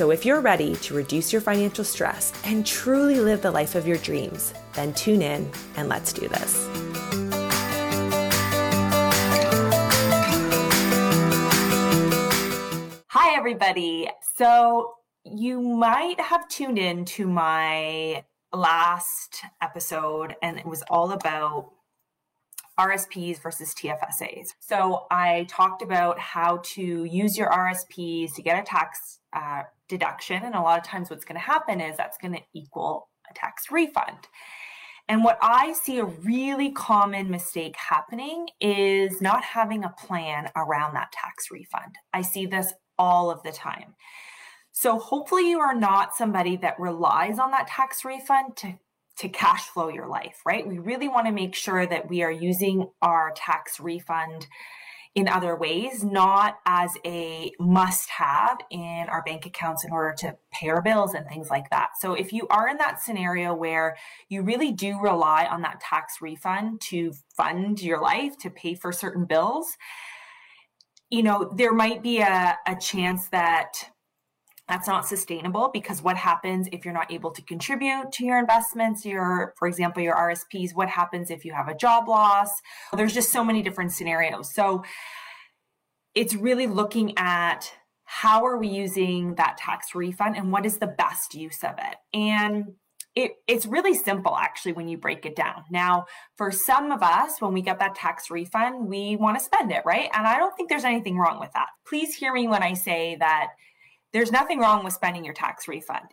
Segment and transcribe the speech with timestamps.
[0.00, 3.86] So, if you're ready to reduce your financial stress and truly live the life of
[3.86, 6.66] your dreams, then tune in and let's do this.
[13.08, 14.08] Hi, everybody.
[14.38, 14.94] So,
[15.26, 21.72] you might have tuned in to my last episode, and it was all about
[22.78, 24.54] RSPs versus TFSAs.
[24.60, 30.42] So I talked about how to use your RSPs to get a tax uh, deduction.
[30.44, 33.34] And a lot of times, what's going to happen is that's going to equal a
[33.34, 34.28] tax refund.
[35.08, 40.94] And what I see a really common mistake happening is not having a plan around
[40.94, 41.96] that tax refund.
[42.12, 43.96] I see this all of the time.
[44.70, 48.74] So hopefully you are not somebody that relies on that tax refund to
[49.18, 50.66] to cash flow your life, right?
[50.66, 54.46] We really want to make sure that we are using our tax refund
[55.14, 60.36] in other ways, not as a must have in our bank accounts in order to
[60.52, 61.90] pay our bills and things like that.
[61.98, 63.96] So, if you are in that scenario where
[64.28, 68.92] you really do rely on that tax refund to fund your life, to pay for
[68.92, 69.76] certain bills,
[71.10, 73.72] you know, there might be a, a chance that
[74.70, 79.04] that's not sustainable because what happens if you're not able to contribute to your investments
[79.04, 82.50] your for example your rsps what happens if you have a job loss
[82.96, 84.82] there's just so many different scenarios so
[86.14, 87.72] it's really looking at
[88.04, 91.96] how are we using that tax refund and what is the best use of it
[92.14, 92.72] and
[93.16, 95.64] it, it's really simple actually when you break it down.
[95.68, 99.72] Now, for some of us, when we get that tax refund, we want to spend
[99.72, 100.08] it, right?
[100.14, 101.66] And I don't think there's anything wrong with that.
[101.84, 103.48] Please hear me when I say that
[104.12, 106.06] there's nothing wrong with spending your tax refund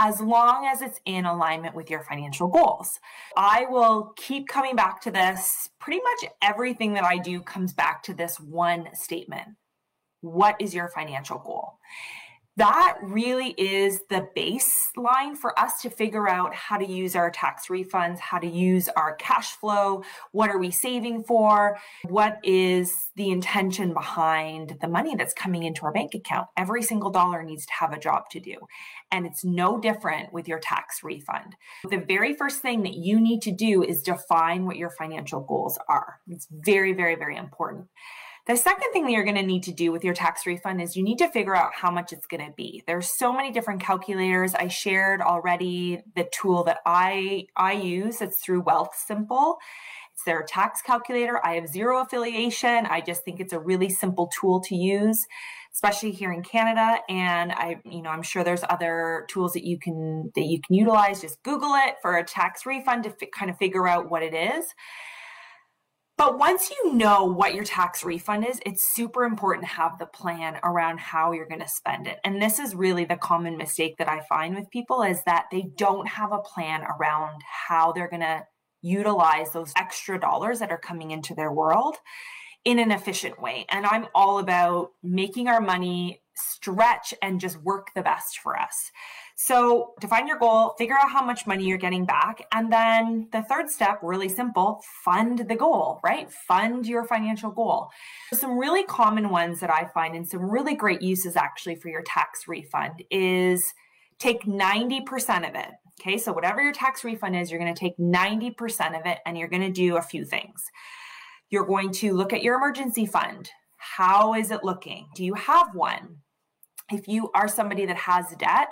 [0.00, 3.00] as long as it's in alignment with your financial goals.
[3.36, 5.68] I will keep coming back to this.
[5.80, 9.48] Pretty much everything that I do comes back to this one statement
[10.20, 11.78] What is your financial goal?
[12.58, 17.68] That really is the baseline for us to figure out how to use our tax
[17.68, 20.02] refunds, how to use our cash flow,
[20.32, 25.82] what are we saving for, what is the intention behind the money that's coming into
[25.82, 26.48] our bank account.
[26.56, 28.56] Every single dollar needs to have a job to do.
[29.12, 31.54] And it's no different with your tax refund.
[31.88, 35.78] The very first thing that you need to do is define what your financial goals
[35.88, 36.18] are.
[36.28, 37.86] It's very, very, very important.
[38.48, 40.96] The second thing that you're going to need to do with your tax refund is
[40.96, 42.82] you need to figure out how much it's going to be.
[42.86, 44.54] There's so many different calculators.
[44.54, 48.22] I shared already the tool that I I use.
[48.22, 49.56] It's through Wealthsimple.
[50.14, 51.44] It's their tax calculator.
[51.44, 52.86] I have zero affiliation.
[52.86, 55.26] I just think it's a really simple tool to use,
[55.74, 57.00] especially here in Canada.
[57.10, 60.74] And I, you know, I'm sure there's other tools that you can that you can
[60.74, 61.20] utilize.
[61.20, 64.32] Just Google it for a tax refund to f- kind of figure out what it
[64.32, 64.74] is.
[66.18, 70.06] But once you know what your tax refund is, it's super important to have the
[70.06, 72.18] plan around how you're going to spend it.
[72.24, 75.70] And this is really the common mistake that I find with people is that they
[75.76, 78.44] don't have a plan around how they're going to
[78.82, 81.94] utilize those extra dollars that are coming into their world
[82.64, 83.64] in an efficient way.
[83.68, 88.90] And I'm all about making our money stretch and just work the best for us.
[89.40, 92.44] So define your goal, figure out how much money you're getting back.
[92.50, 96.28] And then the third step, really simple, fund the goal, right?
[96.28, 97.88] Fund your financial goal.
[98.32, 102.02] Some really common ones that I find and some really great uses actually for your
[102.02, 103.72] tax refund is
[104.18, 105.70] take 90% of it.
[106.00, 109.38] Okay, so whatever your tax refund is, you're going to take 90% of it and
[109.38, 110.64] you're going to do a few things.
[111.48, 113.50] You're going to look at your emergency fund.
[113.76, 115.06] How is it looking?
[115.14, 116.16] Do you have one?
[116.90, 118.70] If you are somebody that has debt,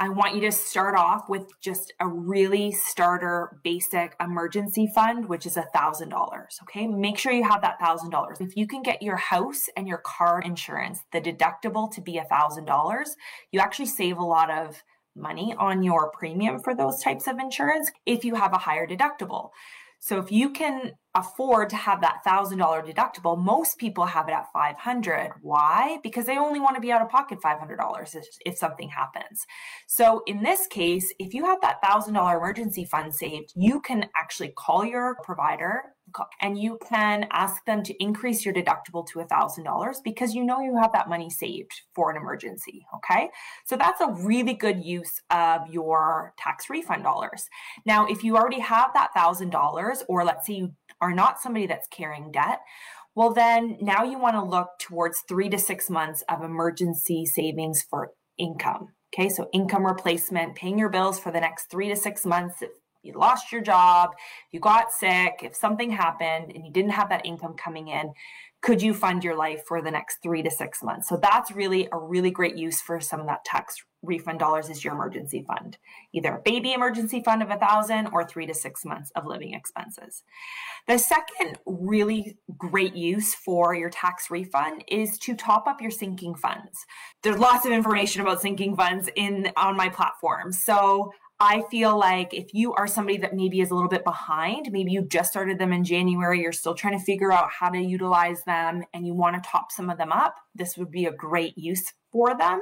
[0.00, 5.44] I want you to start off with just a really starter basic emergency fund, which
[5.44, 6.60] is a thousand dollars.
[6.62, 6.86] Okay.
[6.86, 8.40] Make sure you have that thousand dollars.
[8.40, 12.24] If you can get your house and your car insurance, the deductible to be a
[12.24, 13.16] thousand dollars,
[13.50, 14.84] you actually save a lot of
[15.16, 19.50] money on your premium for those types of insurance if you have a higher deductible.
[20.00, 24.46] So if you can afford to have that $1000 deductible most people have it at
[24.52, 25.98] 500 why?
[26.02, 29.44] Because they only want to be out of pocket $500 if, if something happens.
[29.86, 34.52] So in this case if you have that $1000 emergency fund saved you can actually
[34.56, 35.82] call your provider
[36.40, 40.76] and you can ask them to increase your deductible to $1000 because you know you
[40.76, 43.28] have that money saved for an emergency okay
[43.66, 47.48] so that's a really good use of your tax refund dollars
[47.86, 51.88] now if you already have that $1000 or let's say you are not somebody that's
[51.88, 52.60] carrying debt,
[53.14, 57.82] well, then now you want to look towards three to six months of emergency savings
[57.82, 58.88] for income.
[59.12, 62.62] Okay, so income replacement, paying your bills for the next three to six months.
[63.08, 64.10] You lost your job,
[64.52, 68.12] you got sick, if something happened and you didn't have that income coming in,
[68.60, 71.08] could you fund your life for the next three to six months?
[71.08, 74.84] So that's really a really great use for some of that tax refund dollars is
[74.84, 75.76] your emergency fund,
[76.12, 79.54] either a baby emergency fund of a thousand or three to six months of living
[79.54, 80.22] expenses.
[80.86, 86.34] The second really great use for your tax refund is to top up your sinking
[86.34, 86.86] funds.
[87.22, 90.52] There's lots of information about sinking funds in on my platform.
[90.52, 94.70] So I feel like if you are somebody that maybe is a little bit behind,
[94.72, 97.78] maybe you just started them in January, you're still trying to figure out how to
[97.78, 101.12] utilize them and you want to top some of them up, this would be a
[101.12, 102.60] great use for them.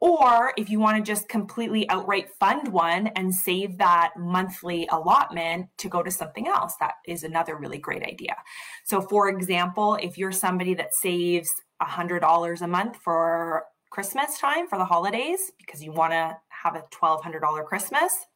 [0.00, 5.66] Or if you want to just completely outright fund one and save that monthly allotment
[5.78, 8.36] to go to something else, that is another really great idea.
[8.84, 14.78] So, for example, if you're somebody that saves $100 a month for Christmas time for
[14.78, 18.26] the holidays because you want to have a $1,200 Christmas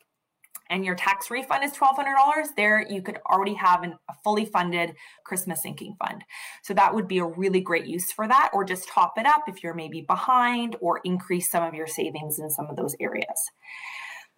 [0.71, 4.95] and your tax refund is $1,200, there you could already have an, a fully funded
[5.25, 6.25] Christmas sinking fund.
[6.63, 9.45] So that would be a really great use for that, or just top it up
[9.49, 13.51] if you're maybe behind or increase some of your savings in some of those areas.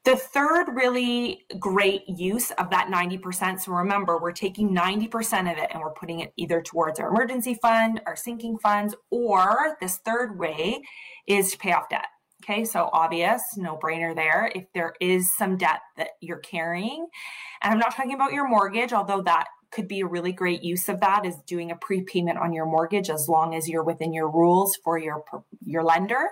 [0.05, 5.70] The third really great use of that 90%, so remember, we're taking 90% of it
[5.73, 10.38] and we're putting it either towards our emergency fund, our sinking funds, or this third
[10.38, 10.81] way
[11.26, 12.06] is to pay off debt.
[12.48, 14.50] Okay, so obvious, no brainer there.
[14.54, 17.06] If there is some debt that you're carrying,
[17.62, 20.88] and I'm not talking about your mortgage, although that could be a really great use
[20.88, 24.30] of that is doing a prepayment on your mortgage as long as you're within your
[24.30, 25.22] rules for your
[25.62, 26.28] your lender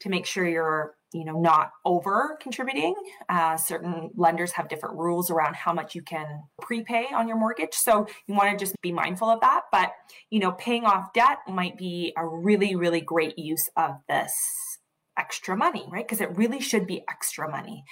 [0.00, 2.94] to make sure you're you know not over contributing
[3.28, 7.74] uh, certain lenders have different rules around how much you can prepay on your mortgage
[7.74, 9.92] so you want to just be mindful of that but
[10.30, 14.77] you know paying off debt might be a really really great use of this
[15.18, 16.06] extra money, right?
[16.06, 17.84] Because it really should be extra money.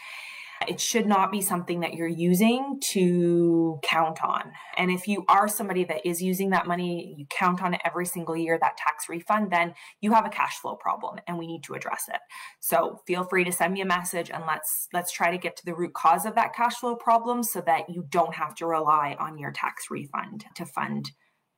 [0.66, 4.52] It should not be something that you're using to count on.
[4.78, 8.06] And if you are somebody that is using that money, you count on it every
[8.06, 11.62] single year, that tax refund, then you have a cash flow problem and we need
[11.64, 12.20] to address it.
[12.60, 15.64] So feel free to send me a message and let's let's try to get to
[15.66, 19.14] the root cause of that cash flow problem so that you don't have to rely
[19.20, 21.10] on your tax refund to fund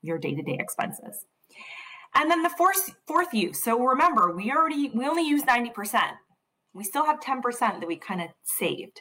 [0.03, 1.25] your day-to-day expenses.
[2.15, 3.63] And then the fourth fourth use.
[3.63, 6.01] So remember, we already we only use 90%.
[6.75, 9.01] We still have 10% that we kind of saved.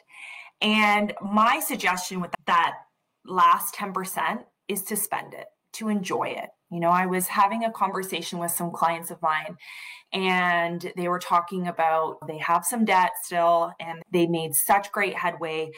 [0.60, 2.74] And my suggestion with that
[3.24, 6.48] last 10% is to spend it, to enjoy it.
[6.70, 9.56] You know, I was having a conversation with some clients of mine
[10.12, 15.16] and they were talking about they have some debt still and they made such great
[15.16, 15.70] headway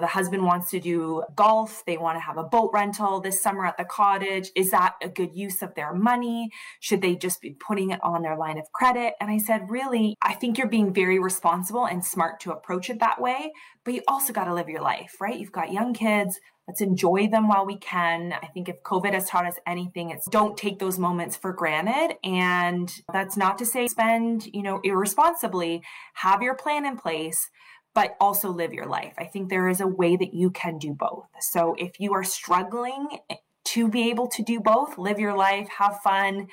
[0.00, 1.84] the husband wants to do golf.
[1.86, 4.50] They want to have a boat rental this summer at the cottage.
[4.56, 6.50] Is that a good use of their money?
[6.80, 9.14] Should they just be putting it on their line of credit?
[9.20, 13.00] And I said, really, I think you're being very responsible and smart to approach it
[13.00, 13.52] that way.
[13.84, 15.38] But you also got to live your life, right?
[15.38, 16.40] You've got young kids.
[16.68, 18.32] Let's enjoy them while we can.
[18.32, 22.16] I think if COVID has taught us anything, it's don't take those moments for granted.
[22.22, 25.82] And that's not to say spend, you know, irresponsibly.
[26.14, 27.50] Have your plan in place
[27.94, 29.12] but also live your life.
[29.18, 31.26] I think there is a way that you can do both.
[31.40, 35.68] So if you are struggling eh, to be able to do both, live your life,
[35.78, 36.48] have fun,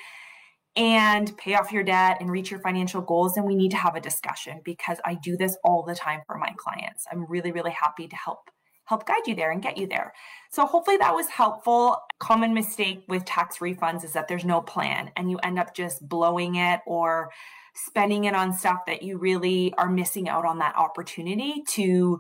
[0.76, 3.96] and pay off your debt and reach your financial goals, then we need to have
[3.96, 7.06] a discussion because I do this all the time for my clients.
[7.12, 8.40] I'm really, really happy to help
[8.90, 10.14] help guide you there and get you there.
[10.50, 11.96] So hopefully that was helpful.
[12.20, 16.08] Common mistake with tax refunds is that there's no plan and you end up just
[16.10, 17.30] blowing it or
[17.76, 22.20] spending it on stuff that you really are missing out on that opportunity to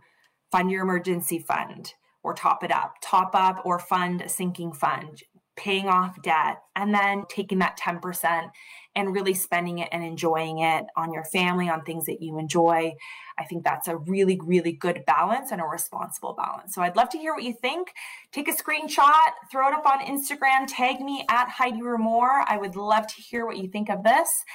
[0.52, 5.24] fund your emergency fund or top it up, top up or fund a sinking fund,
[5.60, 8.50] paying off debt, and then taking that 10%
[8.96, 12.94] and really spending it and enjoying it on your family, on things that you enjoy.
[13.38, 16.74] I think that's a really, really good balance and a responsible balance.
[16.74, 17.94] So I'd love to hear what you think.
[18.32, 19.14] Take a screenshot,
[19.52, 22.44] throw it up on Instagram, tag me at Heidi Remore.
[22.48, 24.46] I would love to hear what you think of this.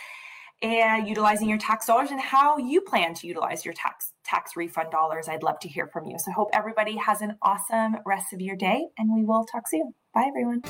[0.62, 4.90] And utilizing your tax dollars and how you plan to utilize your tax tax refund
[4.90, 5.28] dollars.
[5.28, 6.18] I'd love to hear from you.
[6.18, 9.68] So I hope everybody has an awesome rest of your day and we will talk
[9.68, 9.94] soon.
[10.14, 10.62] Bye everyone.